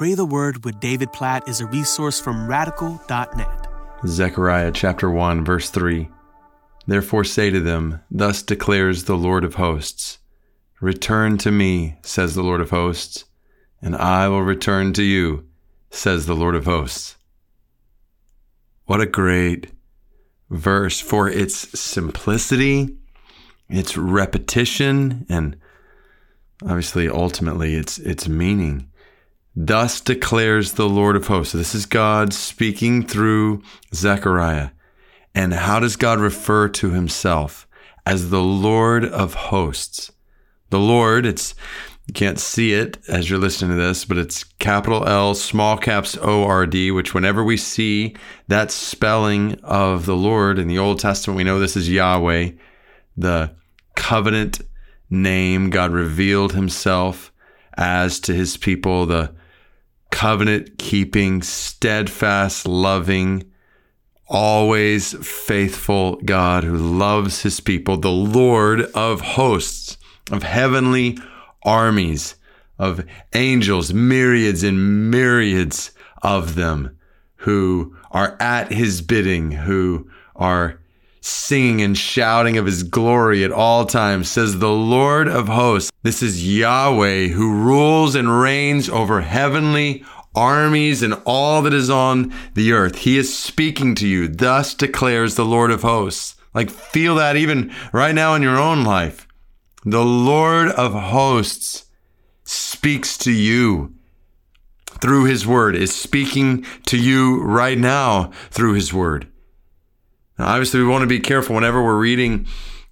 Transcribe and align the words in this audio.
Pray 0.00 0.14
the 0.14 0.24
Word 0.24 0.64
with 0.64 0.80
David 0.80 1.12
Platt 1.12 1.46
is 1.46 1.60
a 1.60 1.66
resource 1.66 2.18
from 2.18 2.46
radical.net. 2.48 3.66
Zechariah 4.06 4.72
chapter 4.72 5.10
1, 5.10 5.44
verse 5.44 5.68
3. 5.68 6.08
Therefore 6.86 7.22
say 7.22 7.50
to 7.50 7.60
them, 7.60 8.00
Thus 8.10 8.40
declares 8.40 9.04
the 9.04 9.18
Lord 9.18 9.44
of 9.44 9.56
hosts 9.56 10.16
Return 10.80 11.36
to 11.36 11.50
me, 11.50 11.98
says 12.00 12.34
the 12.34 12.42
Lord 12.42 12.62
of 12.62 12.70
hosts, 12.70 13.26
and 13.82 13.94
I 13.94 14.26
will 14.28 14.40
return 14.40 14.94
to 14.94 15.02
you, 15.02 15.46
says 15.90 16.24
the 16.24 16.34
Lord 16.34 16.54
of 16.54 16.64
hosts. 16.64 17.18
What 18.86 19.02
a 19.02 19.06
great 19.06 19.66
verse 20.48 20.98
for 20.98 21.28
its 21.28 21.78
simplicity, 21.78 22.96
its 23.68 23.98
repetition, 23.98 25.26
and 25.28 25.58
obviously 26.62 27.06
ultimately 27.06 27.74
its 27.74 27.98
its 27.98 28.26
meaning. 28.26 28.89
Thus 29.62 30.00
declares 30.00 30.72
the 30.72 30.88
Lord 30.88 31.16
of 31.16 31.26
hosts. 31.26 31.52
So 31.52 31.58
this 31.58 31.74
is 31.74 31.84
God 31.84 32.32
speaking 32.32 33.06
through 33.06 33.62
Zechariah. 33.92 34.70
And 35.34 35.52
how 35.52 35.80
does 35.80 35.96
God 35.96 36.18
refer 36.18 36.68
to 36.68 36.92
himself? 36.92 37.68
As 38.06 38.30
the 38.30 38.42
Lord 38.42 39.04
of 39.04 39.34
hosts. 39.34 40.12
The 40.70 40.78
Lord, 40.78 41.26
it's, 41.26 41.54
you 42.06 42.14
can't 42.14 42.38
see 42.38 42.72
it 42.72 42.96
as 43.06 43.28
you're 43.28 43.38
listening 43.38 43.72
to 43.72 43.76
this, 43.76 44.06
but 44.06 44.16
it's 44.16 44.44
capital 44.44 45.06
L, 45.06 45.34
small 45.34 45.76
caps 45.76 46.16
O 46.22 46.44
R 46.44 46.66
D, 46.66 46.90
which 46.90 47.12
whenever 47.12 47.44
we 47.44 47.58
see 47.58 48.16
that 48.48 48.70
spelling 48.70 49.60
of 49.62 50.06
the 50.06 50.16
Lord 50.16 50.58
in 50.58 50.68
the 50.68 50.78
Old 50.78 51.00
Testament, 51.00 51.36
we 51.36 51.44
know 51.44 51.58
this 51.58 51.76
is 51.76 51.90
Yahweh, 51.90 52.52
the 53.14 53.54
covenant 53.94 54.62
name. 55.10 55.68
God 55.68 55.92
revealed 55.92 56.54
himself 56.54 57.30
as 57.76 58.20
to 58.20 58.32
his 58.32 58.56
people, 58.56 59.04
the 59.04 59.38
covenant 60.10 60.78
keeping, 60.78 61.42
steadfast, 61.42 62.66
loving, 62.66 63.50
always 64.28 65.12
faithful 65.26 66.16
God 66.16 66.64
who 66.64 66.76
loves 66.76 67.42
his 67.42 67.60
people, 67.60 67.96
the 67.96 68.10
Lord 68.10 68.82
of 68.94 69.20
hosts, 69.20 69.98
of 70.30 70.42
heavenly 70.42 71.18
armies, 71.64 72.36
of 72.78 73.04
angels, 73.34 73.92
myriads 73.92 74.62
and 74.62 75.10
myriads 75.10 75.90
of 76.22 76.54
them 76.54 76.96
who 77.36 77.96
are 78.10 78.36
at 78.40 78.72
his 78.72 79.02
bidding, 79.02 79.50
who 79.50 80.08
are 80.36 80.79
singing 81.20 81.82
and 81.82 81.96
shouting 81.96 82.56
of 82.56 82.66
his 82.66 82.82
glory 82.82 83.44
at 83.44 83.52
all 83.52 83.84
times, 83.84 84.28
says 84.28 84.58
the 84.58 84.70
Lord 84.70 85.28
of 85.28 85.48
hosts. 85.48 85.90
This 86.02 86.22
is 86.22 86.46
Yahweh 86.46 87.28
who 87.28 87.52
rules 87.52 88.14
and 88.14 88.40
reigns 88.40 88.88
over 88.88 89.20
heavenly 89.20 90.04
armies 90.34 91.02
and 91.02 91.14
all 91.26 91.62
that 91.62 91.74
is 91.74 91.90
on 91.90 92.32
the 92.54 92.72
earth. 92.72 92.96
He 92.96 93.18
is 93.18 93.36
speaking 93.36 93.94
to 93.96 94.06
you. 94.06 94.28
Thus 94.28 94.74
declares 94.74 95.34
the 95.34 95.44
Lord 95.44 95.70
of 95.70 95.82
hosts. 95.82 96.36
Like, 96.54 96.70
feel 96.70 97.16
that 97.16 97.36
even 97.36 97.72
right 97.92 98.14
now 98.14 98.34
in 98.34 98.42
your 98.42 98.58
own 98.58 98.84
life. 98.84 99.26
The 99.84 100.04
Lord 100.04 100.68
of 100.68 100.92
hosts 100.92 101.86
speaks 102.44 103.16
to 103.18 103.32
you 103.32 103.94
through 105.00 105.24
his 105.24 105.46
word, 105.46 105.74
is 105.74 105.94
speaking 105.94 106.66
to 106.86 106.98
you 106.98 107.42
right 107.42 107.78
now 107.78 108.30
through 108.50 108.74
his 108.74 108.92
word. 108.92 109.28
Now, 110.40 110.46
obviously, 110.46 110.80
we 110.80 110.86
want 110.86 111.02
to 111.02 111.06
be 111.06 111.20
careful 111.20 111.54
whenever 111.54 111.84
we're 111.84 112.00
reading 112.00 112.46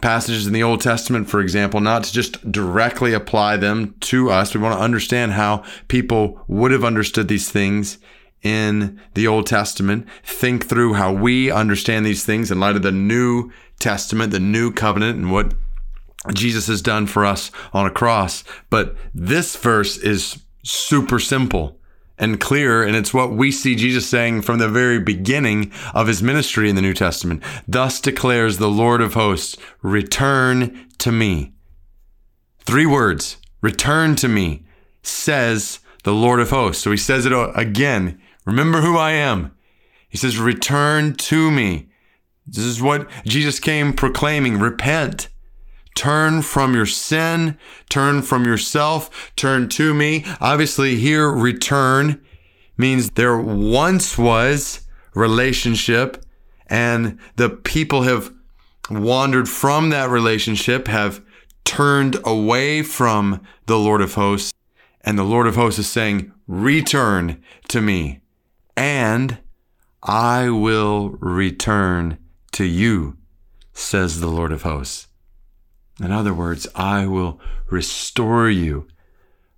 passages 0.00 0.46
in 0.46 0.52
the 0.52 0.62
Old 0.62 0.80
Testament, 0.80 1.28
for 1.28 1.40
example, 1.40 1.80
not 1.80 2.04
to 2.04 2.12
just 2.12 2.52
directly 2.52 3.14
apply 3.14 3.56
them 3.56 3.96
to 4.02 4.30
us. 4.30 4.54
We 4.54 4.60
want 4.60 4.76
to 4.78 4.80
understand 4.80 5.32
how 5.32 5.64
people 5.88 6.40
would 6.46 6.70
have 6.70 6.84
understood 6.84 7.26
these 7.26 7.50
things 7.50 7.98
in 8.44 9.00
the 9.14 9.26
Old 9.26 9.48
Testament, 9.48 10.06
think 10.22 10.68
through 10.68 10.94
how 10.94 11.12
we 11.12 11.50
understand 11.50 12.06
these 12.06 12.24
things 12.24 12.52
in 12.52 12.60
light 12.60 12.76
of 12.76 12.82
the 12.82 12.92
New 12.92 13.50
Testament, 13.80 14.30
the 14.30 14.38
New 14.38 14.70
Covenant, 14.70 15.18
and 15.18 15.32
what 15.32 15.52
Jesus 16.32 16.68
has 16.68 16.80
done 16.80 17.08
for 17.08 17.26
us 17.26 17.50
on 17.72 17.86
a 17.86 17.90
cross. 17.90 18.44
But 18.70 18.94
this 19.12 19.56
verse 19.56 19.96
is 19.96 20.40
super 20.62 21.18
simple 21.18 21.76
and 22.22 22.40
clear. 22.40 22.82
And 22.82 22.96
it's 22.96 23.12
what 23.12 23.32
we 23.32 23.50
see 23.50 23.74
Jesus 23.74 24.08
saying 24.08 24.42
from 24.42 24.58
the 24.58 24.68
very 24.68 25.00
beginning 25.00 25.72
of 25.92 26.06
his 26.06 26.22
ministry 26.22 26.70
in 26.70 26.76
the 26.76 26.82
New 26.82 26.94
Testament. 26.94 27.42
Thus 27.68 28.00
declares 28.00 28.56
the 28.56 28.70
Lord 28.70 29.02
of 29.02 29.14
hosts, 29.14 29.56
return 29.82 30.88
to 30.98 31.12
me. 31.12 31.52
Three 32.60 32.86
words, 32.86 33.38
return 33.60 34.14
to 34.16 34.28
me, 34.28 34.64
says 35.02 35.80
the 36.04 36.14
Lord 36.14 36.40
of 36.40 36.50
hosts. 36.50 36.82
So 36.82 36.92
he 36.92 36.96
says 36.96 37.26
it 37.26 37.32
again. 37.54 38.20
Remember 38.46 38.80
who 38.80 38.96
I 38.96 39.10
am. 39.10 39.52
He 40.08 40.16
says, 40.16 40.38
return 40.38 41.14
to 41.14 41.50
me. 41.50 41.88
This 42.46 42.64
is 42.64 42.80
what 42.82 43.08
Jesus 43.24 43.58
came 43.58 43.92
proclaiming. 43.92 44.58
Repent. 44.58 45.28
Turn 45.94 46.42
from 46.42 46.74
your 46.74 46.86
sin, 46.86 47.58
turn 47.88 48.22
from 48.22 48.44
yourself, 48.44 49.32
turn 49.36 49.68
to 49.70 49.92
me. 49.92 50.24
Obviously, 50.40 50.96
here, 50.96 51.30
return 51.30 52.22
means 52.76 53.10
there 53.10 53.36
once 53.36 54.16
was 54.16 54.86
relationship, 55.14 56.24
and 56.66 57.18
the 57.36 57.50
people 57.50 58.02
have 58.02 58.32
wandered 58.90 59.48
from 59.48 59.90
that 59.90 60.08
relationship, 60.10 60.88
have 60.88 61.22
turned 61.64 62.16
away 62.24 62.82
from 62.82 63.40
the 63.66 63.78
Lord 63.78 64.00
of 64.00 64.14
hosts. 64.14 64.52
And 65.02 65.18
the 65.18 65.24
Lord 65.24 65.46
of 65.46 65.56
hosts 65.56 65.80
is 65.80 65.88
saying, 65.88 66.32
Return 66.46 67.42
to 67.68 67.80
me, 67.80 68.20
and 68.76 69.38
I 70.02 70.48
will 70.50 71.10
return 71.10 72.18
to 72.52 72.64
you, 72.64 73.16
says 73.72 74.20
the 74.20 74.28
Lord 74.28 74.52
of 74.52 74.62
hosts. 74.62 75.08
In 76.00 76.10
other 76.10 76.34
words, 76.34 76.66
I 76.74 77.06
will 77.06 77.40
restore 77.68 78.48
you 78.48 78.88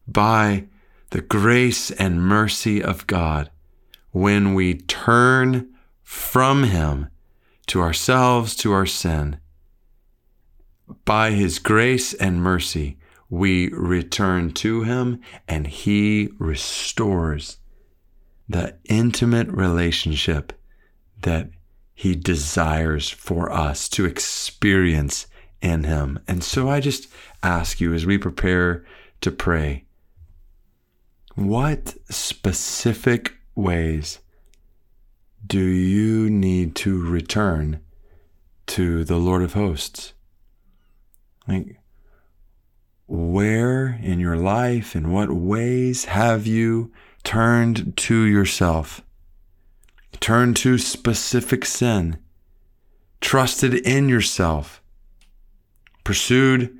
by 0.06 0.67
the 1.11 1.21
grace 1.21 1.91
and 1.93 2.22
mercy 2.22 2.83
of 2.83 3.06
God 3.06 3.50
when 4.11 4.55
we 4.55 4.75
turn 4.75 5.72
from 6.03 6.65
Him 6.65 7.09
to 7.67 7.81
ourselves, 7.81 8.55
to 8.56 8.72
our 8.72 8.87
sin. 8.87 9.39
By 11.05 11.31
His 11.31 11.59
grace 11.59 12.15
and 12.15 12.43
mercy, 12.43 12.99
we 13.31 13.69
return 13.72 14.53
to 14.55 14.83
Him 14.83 15.21
and 15.49 15.66
He 15.66 16.28
restores 16.39 17.59
the 18.49 18.77
intimate 18.84 19.49
relationship 19.49 20.53
that 21.22 21.51
He 21.95 22.15
desires 22.15 23.09
for 23.09 23.51
us 23.51 23.89
to 23.91 24.05
experience 24.05 25.27
in 25.64 25.84
Him. 25.84 26.20
And 26.28 26.44
so 26.44 26.69
I 26.69 26.78
just 26.80 27.08
ask 27.42 27.80
you 27.80 27.94
as 27.94 28.04
we 28.04 28.19
prepare 28.19 28.84
to 29.22 29.32
pray, 29.32 29.86
what 31.34 31.94
specific 32.10 33.34
ways 33.54 34.20
do 35.44 35.58
you 35.58 36.30
need 36.30 36.76
to 36.76 37.03
return 37.03 37.80
to 38.66 39.04
the 39.04 39.16
Lord 39.16 39.42
of 39.42 39.54
hosts? 39.54 40.12
Like, 41.48 41.80
where 43.06 43.98
in 44.03 44.20
your 44.20 44.36
life, 44.36 44.94
in 44.94 45.10
what 45.10 45.30
ways 45.30 46.04
have 46.06 46.47
you 46.47 46.92
turned 47.22 47.97
to 47.97 48.22
yourself? 48.22 49.03
Turned 50.20 50.56
to 50.58 50.78
specific 50.78 51.64
sin, 51.64 52.19
trusted 53.20 53.74
in 53.74 54.08
yourself, 54.08 54.82
pursued 56.04 56.78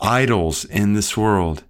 idols 0.00 0.64
in 0.64 0.92
this 0.92 1.16
world, 1.16 1.64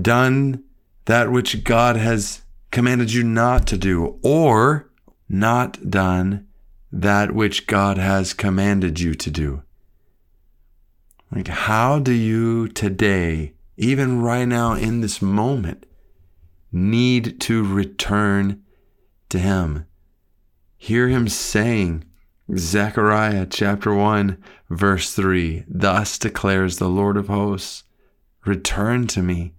done 0.00 0.64
that 1.06 1.32
which 1.32 1.64
God 1.64 1.96
has 1.96 2.42
commanded 2.70 3.12
you 3.12 3.22
not 3.22 3.66
to 3.68 3.78
do, 3.78 4.18
or 4.22 4.90
not 5.28 5.88
done 5.88 6.46
that 6.92 7.32
which 7.32 7.66
God 7.66 7.98
has 7.98 8.34
commanded 8.34 9.00
you 9.00 9.14
to 9.14 9.30
do. 9.30 9.62
Like, 11.30 11.48
how 11.48 11.98
do 11.98 12.12
you 12.12 12.68
today, 12.68 13.54
even 13.76 14.20
right 14.20 14.46
now 14.46 14.72
in 14.74 15.00
this 15.00 15.20
moment, 15.20 15.86
need 16.72 17.40
to 17.42 17.62
return 17.62 18.62
to 19.28 19.38
Him? 19.38 19.86
Hear 20.78 21.08
Him 21.08 21.28
saying, 21.28 22.04
Zechariah 22.56 23.46
chapter 23.50 23.92
1, 23.92 24.42
verse 24.70 25.12
3 25.12 25.64
Thus 25.68 26.18
declares 26.18 26.78
the 26.78 26.88
Lord 26.88 27.18
of 27.18 27.28
hosts, 27.28 27.84
Return 28.46 29.06
to 29.08 29.22
me, 29.22 29.52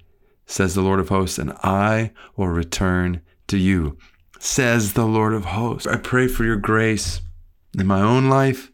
says 0.47 0.73
the 0.73 0.81
Lord 0.81 0.99
of 0.99 1.09
hosts, 1.09 1.37
and 1.37 1.51
I 1.63 2.11
will 2.35 2.47
return 2.47 3.21
to 3.47 3.57
you, 3.57 3.97
says 4.39 4.93
the 4.93 5.05
Lord 5.05 5.35
of 5.35 5.45
hosts. 5.45 5.85
I 5.85 5.97
pray 5.97 6.27
for 6.27 6.43
your 6.43 6.55
grace 6.55 7.21
in 7.77 7.85
my 7.85 8.01
own 8.01 8.27
life, 8.27 8.71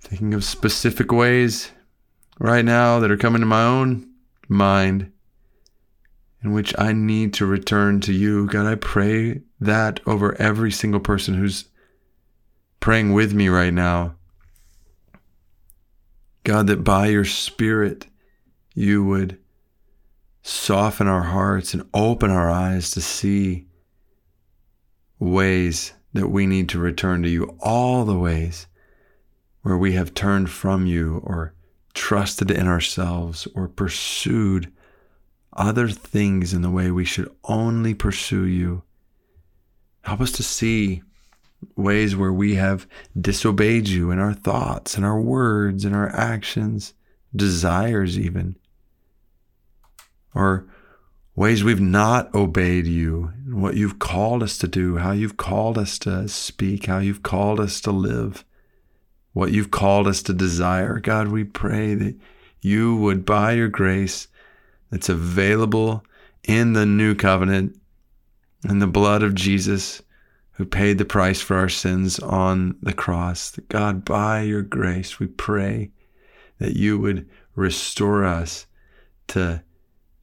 thinking 0.00 0.34
of 0.34 0.42
specific 0.42 1.12
ways 1.12 1.70
right 2.40 2.64
now 2.64 2.98
that 2.98 3.12
are 3.12 3.16
coming 3.16 3.40
to 3.40 3.46
my 3.46 3.62
own 3.62 4.08
mind 4.48 5.12
in 6.42 6.52
which 6.52 6.74
I 6.78 6.92
need 6.92 7.32
to 7.34 7.46
return 7.46 8.00
to 8.00 8.12
you. 8.12 8.46
God, 8.48 8.66
I 8.66 8.74
pray 8.74 9.42
that 9.64 10.00
over 10.06 10.34
every 10.40 10.70
single 10.70 11.00
person 11.00 11.34
who's 11.34 11.66
praying 12.80 13.12
with 13.12 13.32
me 13.32 13.48
right 13.48 13.72
now. 13.72 14.14
God, 16.44 16.66
that 16.66 16.84
by 16.84 17.06
your 17.06 17.24
Spirit, 17.24 18.06
you 18.74 19.04
would 19.04 19.38
soften 20.42 21.08
our 21.08 21.22
hearts 21.22 21.72
and 21.72 21.88
open 21.94 22.30
our 22.30 22.50
eyes 22.50 22.90
to 22.90 23.00
see 23.00 23.66
ways 25.18 25.94
that 26.12 26.28
we 26.28 26.46
need 26.46 26.68
to 26.68 26.78
return 26.78 27.22
to 27.22 27.28
you, 27.28 27.56
all 27.60 28.04
the 28.04 28.18
ways 28.18 28.66
where 29.62 29.78
we 29.78 29.92
have 29.92 30.12
turned 30.12 30.50
from 30.50 30.86
you 30.86 31.22
or 31.24 31.54
trusted 31.94 32.50
in 32.50 32.66
ourselves 32.66 33.48
or 33.54 33.66
pursued 33.66 34.70
other 35.54 35.88
things 35.88 36.52
in 36.52 36.62
the 36.62 36.70
way 36.70 36.90
we 36.90 37.04
should 37.04 37.30
only 37.44 37.94
pursue 37.94 38.44
you. 38.44 38.82
Help 40.04 40.20
us 40.20 40.32
to 40.32 40.42
see 40.42 41.02
ways 41.76 42.14
where 42.14 42.32
we 42.32 42.56
have 42.56 42.86
disobeyed 43.18 43.88
you 43.88 44.10
in 44.10 44.18
our 44.18 44.34
thoughts 44.34 44.96
and 44.96 45.04
our 45.04 45.18
words 45.18 45.84
and 45.84 45.94
our 45.94 46.14
actions, 46.14 46.92
desires 47.34 48.18
even, 48.18 48.54
or 50.34 50.66
ways 51.34 51.64
we've 51.64 51.80
not 51.80 52.32
obeyed 52.34 52.86
you, 52.86 53.32
what 53.46 53.76
you've 53.76 53.98
called 53.98 54.42
us 54.42 54.58
to 54.58 54.68
do, 54.68 54.98
how 54.98 55.12
you've 55.12 55.38
called 55.38 55.78
us 55.78 55.98
to 55.98 56.28
speak, 56.28 56.84
how 56.86 56.98
you've 56.98 57.22
called 57.22 57.58
us 57.58 57.80
to 57.80 57.90
live, 57.90 58.44
what 59.32 59.52
you've 59.52 59.70
called 59.70 60.06
us 60.06 60.22
to 60.22 60.34
desire. 60.34 61.00
God, 61.00 61.28
we 61.28 61.44
pray 61.44 61.94
that 61.94 62.14
you 62.60 62.94
would, 62.96 63.24
by 63.24 63.52
your 63.52 63.68
grace 63.68 64.28
that's 64.90 65.08
available 65.08 66.04
in 66.44 66.74
the 66.74 66.86
new 66.86 67.14
covenant, 67.14 67.80
in 68.68 68.78
the 68.78 68.86
blood 68.86 69.22
of 69.22 69.34
Jesus, 69.34 70.02
who 70.52 70.64
paid 70.64 70.98
the 70.98 71.04
price 71.04 71.40
for 71.40 71.56
our 71.56 71.68
sins 71.68 72.18
on 72.20 72.76
the 72.80 72.92
cross, 72.92 73.58
God, 73.68 74.04
by 74.04 74.42
your 74.42 74.62
grace, 74.62 75.18
we 75.18 75.26
pray 75.26 75.90
that 76.58 76.76
you 76.76 76.98
would 76.98 77.28
restore 77.56 78.24
us 78.24 78.66
to 79.28 79.62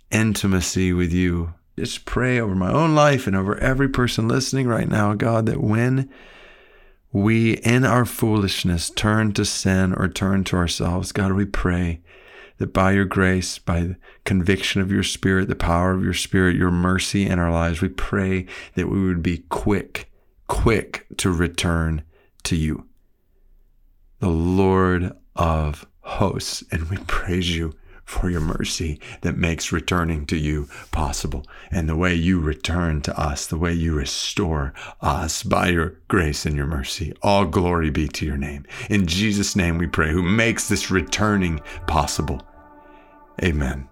intimacy 0.09 0.93
with 0.93 1.11
you. 1.11 1.53
Just 1.77 2.05
pray 2.05 2.39
over 2.39 2.55
my 2.55 2.71
own 2.71 2.95
life 2.95 3.27
and 3.27 3.35
over 3.35 3.57
every 3.57 3.89
person 3.89 4.27
listening 4.27 4.67
right 4.67 4.89
now, 4.89 5.13
God, 5.13 5.45
that 5.47 5.61
when 5.61 6.09
we, 7.11 7.57
in 7.57 7.83
our 7.83 8.05
foolishness, 8.05 8.89
turn 8.89 9.33
to 9.33 9.43
sin 9.43 9.93
or 9.93 10.07
turn 10.07 10.43
to 10.45 10.55
ourselves, 10.55 11.11
God, 11.11 11.33
we 11.33 11.45
pray 11.45 12.01
that 12.61 12.73
by 12.73 12.91
your 12.91 13.05
grace, 13.05 13.57
by 13.59 13.81
the 13.81 13.95
conviction 14.23 14.81
of 14.81 14.91
your 14.91 15.03
spirit, 15.03 15.47
the 15.47 15.55
power 15.55 15.91
of 15.91 16.03
your 16.03 16.13
spirit, 16.13 16.55
your 16.55 16.71
mercy 16.71 17.27
in 17.27 17.39
our 17.39 17.51
lives, 17.51 17.81
we 17.81 17.89
pray 17.89 18.45
that 18.75 18.87
we 18.87 19.03
would 19.03 19.21
be 19.23 19.39
quick, 19.49 20.11
quick 20.47 21.07
to 21.17 21.31
return 21.31 22.03
to 22.43 22.55
you, 22.55 22.87
the 24.19 24.29
Lord 24.29 25.11
of 25.35 25.85
hosts. 26.01 26.63
And 26.71 26.89
we 26.89 26.97
praise 27.07 27.55
you 27.55 27.73
for 28.03 28.29
your 28.29 28.41
mercy 28.41 28.99
that 29.21 29.37
makes 29.37 29.71
returning 29.71 30.25
to 30.25 30.37
you 30.37 30.67
possible 30.91 31.45
and 31.71 31.87
the 31.87 31.95
way 31.95 32.13
you 32.13 32.39
return 32.39 33.01
to 33.01 33.17
us, 33.19 33.47
the 33.47 33.57
way 33.57 33.73
you 33.73 33.93
restore 33.93 34.73
us 34.99 35.43
by 35.43 35.69
your 35.69 35.97
grace 36.09 36.45
and 36.45 36.55
your 36.55 36.65
mercy. 36.67 37.13
All 37.21 37.45
glory 37.45 37.89
be 37.89 38.07
to 38.09 38.25
your 38.25 38.37
name. 38.37 38.65
In 38.89 39.07
Jesus' 39.07 39.55
name 39.55 39.77
we 39.77 39.87
pray, 39.87 40.11
who 40.11 40.21
makes 40.21 40.67
this 40.67 40.91
returning 40.91 41.61
possible. 41.87 42.41
Amen. 43.43 43.90